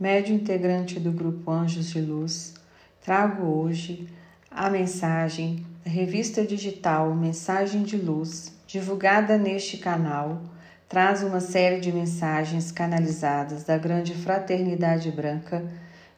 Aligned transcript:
médio 0.00 0.34
integrante 0.34 0.98
do 0.98 1.12
Grupo 1.12 1.48
Anjos 1.48 1.90
de 1.90 2.00
Luz, 2.00 2.54
trago 3.00 3.44
hoje 3.44 4.08
a 4.50 4.68
mensagem 4.68 5.64
da 5.84 5.90
revista 5.92 6.44
digital 6.44 7.14
Mensagem 7.14 7.84
de 7.84 7.96
Luz, 7.96 8.52
divulgada 8.66 9.38
neste 9.38 9.76
canal, 9.76 10.42
traz 10.88 11.22
uma 11.22 11.38
série 11.38 11.78
de 11.78 11.92
mensagens 11.92 12.72
canalizadas 12.72 13.62
da 13.62 13.78
grande 13.78 14.12
fraternidade 14.12 15.08
branca 15.12 15.64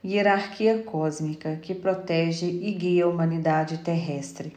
e 0.03 0.15
hierarquia 0.15 0.79
cósmica 0.79 1.57
que 1.57 1.75
protege 1.75 2.47
e 2.47 2.73
guia 2.73 3.05
a 3.05 3.09
humanidade 3.09 3.79
terrestre, 3.79 4.57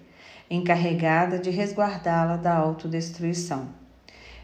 encarregada 0.50 1.38
de 1.38 1.50
resguardá-la 1.50 2.38
da 2.38 2.56
autodestruição. 2.56 3.68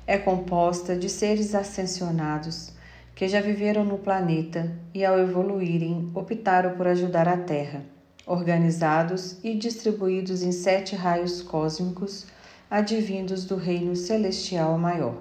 É 0.05 0.17
composta 0.17 0.93
de 0.93 1.07
seres 1.07 1.55
ascensionados 1.55 2.80
que 3.21 3.27
já 3.27 3.39
viveram 3.39 3.85
no 3.85 3.99
planeta 3.99 4.75
e, 4.95 5.05
ao 5.05 5.20
evoluírem, 5.20 6.09
optaram 6.16 6.75
por 6.75 6.88
ajudar 6.88 7.27
a 7.27 7.38
Terra, 7.38 7.84
organizados 8.25 9.38
e 9.43 9.53
distribuídos 9.53 10.41
em 10.41 10.52
sete 10.52 10.95
raios 10.95 11.39
cósmicos 11.39 12.26
advindos 12.67 13.45
do 13.45 13.57
Reino 13.57 13.95
Celestial 13.95 14.76
Maior. 14.76 15.17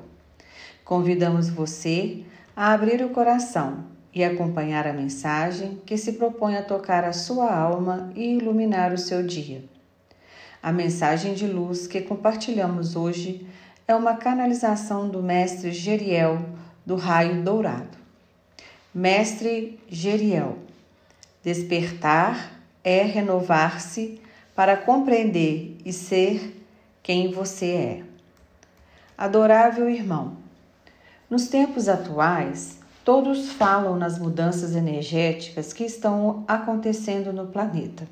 Convidamos 0.82 1.50
você 1.50 2.22
a 2.56 2.72
abrir 2.72 3.04
o 3.04 3.10
coração 3.10 3.84
e 4.14 4.24
acompanhar 4.24 4.86
a 4.86 4.94
mensagem 4.94 5.78
que 5.84 5.98
se 5.98 6.14
propõe 6.14 6.56
a 6.56 6.62
tocar 6.62 7.04
a 7.04 7.12
sua 7.12 7.54
alma 7.54 8.10
e 8.16 8.36
iluminar 8.38 8.94
o 8.94 8.98
seu 8.98 9.22
dia. 9.22 9.62
A 10.62 10.72
mensagem 10.72 11.34
de 11.34 11.46
luz 11.46 11.86
que 11.86 12.00
compartilhamos 12.00 12.96
hoje 12.96 13.46
é 13.86 13.94
uma 13.94 14.14
canalização 14.14 15.06
do 15.06 15.22
Mestre 15.22 15.70
Geriel 15.70 16.38
do 16.90 16.96
raio 16.96 17.44
dourado. 17.44 17.99
Mestre 18.92 19.78
Geriel, 19.88 20.58
despertar 21.44 22.60
é 22.82 23.02
renovar-se 23.02 24.20
para 24.52 24.76
compreender 24.76 25.76
e 25.84 25.92
ser 25.92 26.60
quem 27.00 27.30
você 27.30 27.66
é. 27.66 28.02
Adorável 29.16 29.88
irmão, 29.88 30.36
nos 31.30 31.46
tempos 31.46 31.88
atuais, 31.88 32.80
todos 33.04 33.52
falam 33.52 33.96
nas 33.96 34.18
mudanças 34.18 34.74
energéticas 34.74 35.72
que 35.72 35.84
estão 35.84 36.42
acontecendo 36.48 37.32
no 37.32 37.46
planeta. 37.46 38.08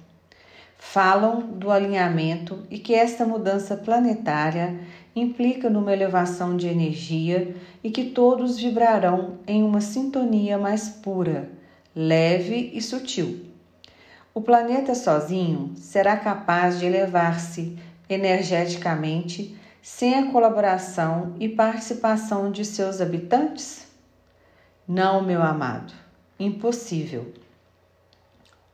Falam 0.78 1.40
do 1.40 1.72
alinhamento 1.72 2.64
e 2.70 2.78
que 2.78 2.94
esta 2.94 3.26
mudança 3.26 3.76
planetária 3.76 4.78
implica 5.14 5.68
numa 5.68 5.92
elevação 5.92 6.56
de 6.56 6.66
energia 6.66 7.54
e 7.82 7.90
que 7.90 8.10
todos 8.10 8.58
vibrarão 8.58 9.38
em 9.46 9.62
uma 9.62 9.80
sintonia 9.80 10.58
mais 10.58 10.88
pura, 10.88 11.50
leve 11.94 12.70
e 12.74 12.80
sutil. 12.80 13.46
O 14.34 14.40
planeta 14.40 14.94
sozinho 14.94 15.72
será 15.76 16.16
capaz 16.16 16.78
de 16.78 16.86
elevar-se 16.86 17.76
energeticamente 18.08 19.56
sem 19.82 20.14
a 20.14 20.30
colaboração 20.30 21.34
e 21.40 21.48
participação 21.48 22.50
de 22.50 22.64
seus 22.64 23.00
habitantes? 23.00 23.88
Não, 24.86 25.22
meu 25.24 25.42
amado, 25.42 25.92
impossível. 26.38 27.32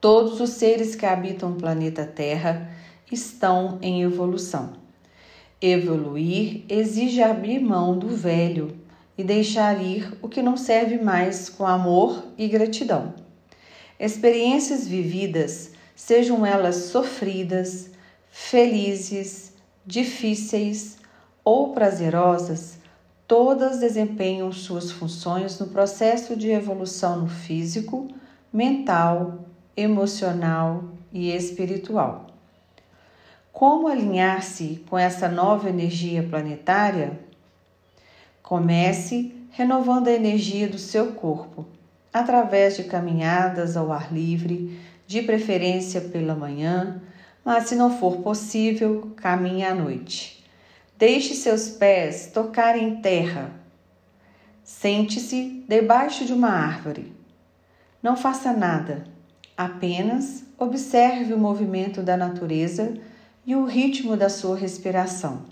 Todos 0.01 0.41
os 0.41 0.51
seres 0.51 0.95
que 0.95 1.07
habitam 1.07 1.53
o 1.53 1.57
planeta 1.57 2.05
Terra 2.05 2.71
estão 3.11 3.79
em 3.81 4.03
evolução. 4.03 4.84
Evoluir 5.67 6.63
exige 6.69 7.23
abrir 7.23 7.59
mão 7.59 7.99
do 7.99 8.09
velho 8.09 8.77
e 9.17 9.25
deixar 9.25 9.83
ir 9.83 10.13
o 10.21 10.29
que 10.29 10.43
não 10.43 10.59
serve 10.59 10.99
mais 10.99 11.49
com 11.49 11.67
amor 11.67 12.23
e 12.37 12.47
gratidão. 12.47 13.15
Experiências 13.99 14.87
vividas, 14.87 15.71
sejam 15.97 16.45
elas 16.45 16.75
sofridas, 16.91 17.89
felizes, 18.31 19.55
difíceis 19.87 20.99
ou 21.43 21.73
prazerosas, 21.73 22.77
todas 23.27 23.79
desempenham 23.79 24.53
suas 24.53 24.91
funções 24.91 25.59
no 25.59 25.69
processo 25.69 26.37
de 26.37 26.51
evolução 26.51 27.23
no 27.23 27.27
físico, 27.27 28.09
mental, 28.53 29.47
emocional 29.75 30.85
e 31.11 31.31
espiritual. 31.35 32.34
Como 33.55 33.87
alinhar-se 33.87 34.85
com 34.91 34.99
essa 34.99 35.29
nova 35.29 35.69
energia 35.69 36.25
planetária? 36.25 37.21
Comece 38.43 39.33
renovando 39.53 40.09
a 40.09 40.13
energia 40.13 40.67
do 40.67 40.77
seu 40.77 41.13
corpo, 41.13 41.65
através 42.13 42.77
de 42.77 42.83
caminhadas 42.83 43.77
ao 43.77 43.93
ar 43.93 44.13
livre, 44.13 44.77
de 45.07 45.23
preferência 45.23 46.01
pela 46.01 46.35
manhã, 46.35 47.01
mas 47.45 47.69
se 47.69 47.77
não 47.77 47.97
for 47.97 48.17
possível, 48.23 49.13
caminhe 49.15 49.65
à 49.65 49.73
noite. 49.73 50.45
Deixe 50.99 51.35
seus 51.35 51.69
pés 51.69 52.33
tocarem 52.35 52.89
em 52.89 52.97
terra. 52.97 53.53
Sente-se 54.65 55.65
debaixo 55.69 56.25
de 56.25 56.33
uma 56.33 56.51
árvore. 56.51 57.15
Não 58.03 58.17
faça 58.17 58.53
nada, 58.53 59.05
apenas 59.57 60.43
observe 60.59 61.33
o 61.33 61.39
movimento 61.39 62.03
da 62.03 62.17
natureza 62.17 62.95
e 63.47 63.55
o 63.55 63.65
ritmo 63.65 64.17
da 64.17 64.29
sua 64.29 64.57
respiração. 64.57 65.45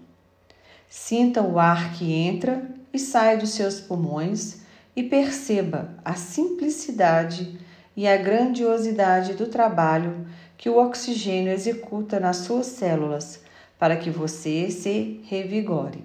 Sinta 0.89 1.43
o 1.43 1.59
ar 1.59 1.93
que 1.95 2.13
entra 2.13 2.69
e 2.93 2.99
sai 2.99 3.37
dos 3.37 3.51
seus 3.51 3.81
pulmões 3.81 4.63
e 4.95 5.03
perceba 5.03 5.91
a 6.05 6.15
simplicidade 6.15 7.59
e 7.97 8.07
a 8.07 8.17
grandiosidade 8.17 9.35
do 9.35 9.47
trabalho 9.47 10.27
que 10.57 10.69
o 10.69 10.77
oxigênio 10.77 11.53
executa 11.53 12.21
nas 12.21 12.39
suas 12.39 12.67
células 12.67 13.41
para 13.79 13.97
que 13.97 14.11
você 14.11 14.71
se 14.71 15.21
revigore. 15.25 16.05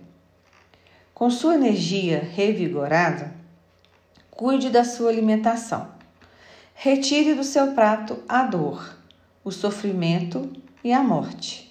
Com 1.14 1.30
sua 1.30 1.56
energia 1.56 2.20
revigorada, 2.20 3.34
cuide 4.32 4.70
da 4.70 4.84
sua 4.84 5.10
alimentação. 5.10 5.90
Retire 6.74 7.34
do 7.34 7.44
seu 7.44 7.74
prato 7.74 8.20
a 8.28 8.44
dor, 8.44 8.98
o 9.44 9.52
sofrimento 9.52 10.52
e 10.84 10.94
a 10.94 11.02
morte. 11.02 11.67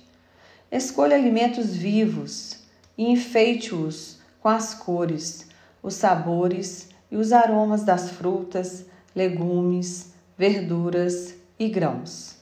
Escolha 0.70 1.16
alimentos 1.16 1.76
vivos 1.76 2.58
e 2.98 3.08
enfeite-os 3.08 4.18
com 4.40 4.48
as 4.48 4.74
cores, 4.74 5.46
os 5.80 5.94
sabores 5.94 6.88
e 7.10 7.16
os 7.16 7.32
aromas 7.32 7.84
das 7.84 8.10
frutas, 8.10 8.84
legumes, 9.14 10.12
verduras 10.36 11.34
e 11.58 11.68
grãos. 11.68 12.36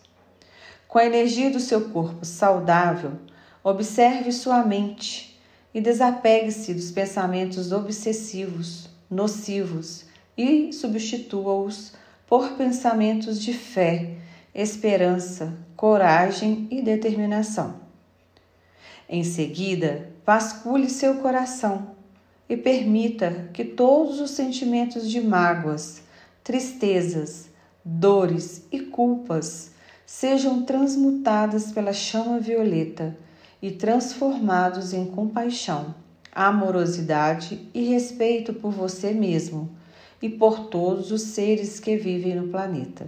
Com 0.89 0.99
a 0.99 1.05
energia 1.05 1.51
do 1.51 1.61
seu 1.61 1.91
corpo 1.91 2.25
saudável, 2.25 3.13
observe 3.63 4.33
sua 4.33 4.65
mente 4.65 5.39
e 5.75 5.81
desapegue-se 5.81 6.73
dos 6.73 6.91
pensamentos 6.91 7.73
obsessivos, 7.73 8.89
nocivos 9.11 10.07
e 10.37 10.73
substitua-os 10.73 11.93
por 12.27 12.53
pensamentos 12.53 13.41
de 13.41 13.53
fé, 13.53 14.15
esperança, 14.55 15.53
coragem 15.77 16.67
e 16.71 16.81
determinação. 16.81 17.84
Em 19.09 19.23
seguida, 19.23 20.09
vasculhe 20.25 20.89
seu 20.89 21.17
coração 21.17 21.95
e 22.49 22.57
permita 22.57 23.49
que 23.53 23.65
todos 23.65 24.21
os 24.21 24.31
sentimentos 24.31 25.11
de 25.11 25.21
mágoas, 25.21 26.03
tristezas, 26.43 27.49
dores 27.85 28.67
e 28.73 28.81
culpas 28.81 29.73
sejam 30.07 30.63
transmutadas 30.63 31.71
pela 31.71 31.93
chama 31.93 32.39
violeta 32.39 33.17
e 33.61 33.71
transformados 33.71 34.95
em 34.95 35.07
compaixão, 35.07 35.95
amorosidade 36.33 37.69
e 37.75 37.85
respeito 37.85 38.55
por 38.55 38.71
você 38.71 39.13
mesmo 39.13 39.71
e 40.21 40.29
por 40.29 40.69
todos 40.69 41.11
os 41.11 41.23
seres 41.23 41.79
que 41.79 41.97
vivem 41.97 42.37
no 42.37 42.49
planeta. 42.49 43.07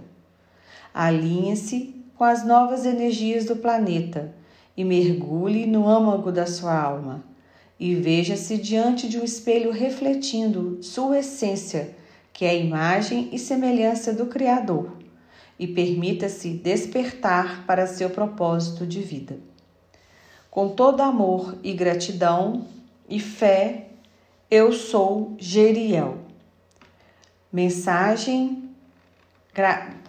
Alinhe-se 0.93 1.95
com 2.15 2.23
as 2.23 2.45
novas 2.45 2.85
energias 2.85 3.45
do 3.45 3.55
planeta 3.55 4.33
e 4.77 4.85
mergulhe 4.85 5.65
no 5.65 5.89
âmago 5.89 6.31
da 6.31 6.45
sua 6.45 6.79
alma 6.79 7.23
e 7.79 7.95
veja-se 7.95 8.57
diante 8.57 9.07
de 9.07 9.19
um 9.19 9.23
espelho 9.23 9.71
refletindo 9.71 10.81
sua 10.81 11.19
essência, 11.19 11.95
que 12.33 12.45
é 12.45 12.49
a 12.49 12.55
imagem 12.55 13.29
e 13.31 13.37
semelhança 13.37 14.13
do 14.13 14.27
Criador, 14.27 14.91
e 15.59 15.67
permita-se 15.67 16.49
despertar 16.53 17.65
para 17.65 17.87
seu 17.87 18.09
propósito 18.09 18.85
de 18.85 19.01
vida. 19.01 19.37
Com 20.49 20.69
todo 20.69 21.01
amor 21.01 21.57
e 21.63 21.73
gratidão 21.73 22.65
e 23.07 23.19
fé, 23.19 23.89
eu 24.49 24.71
sou 24.71 25.35
Geriel. 25.37 26.17
Mensagem 27.51 28.69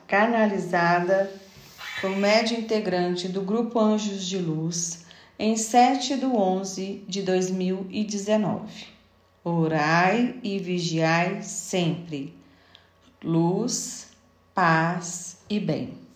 canalizada 0.07 1.31
foi 2.01 2.15
médio 2.15 2.57
integrante 2.57 3.27
do 3.27 3.43
Grupo 3.43 3.81
Anjos 3.81 4.25
de 4.25 4.39
Luz 4.39 5.05
em 5.37 5.57
7 5.57 6.17
de 6.17 6.27
11 6.27 7.05
de 7.09 7.23
2019. 7.23 8.87
Orai 9.43 10.37
e 10.43 10.61
vigiai 10.61 11.43
sempre. 11.43 12.33
luz, 13.21 14.11
paz 14.55 15.39
e 15.51 15.59
bem. 15.59 16.08